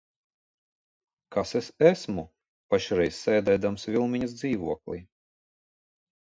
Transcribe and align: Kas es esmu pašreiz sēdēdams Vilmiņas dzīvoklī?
Kas 1.35 1.51
es 1.59 1.69
esmu 1.89 2.23
pašreiz 2.71 3.19
sēdēdams 3.27 3.87
Vilmiņas 3.93 4.35
dzīvoklī? 4.41 4.99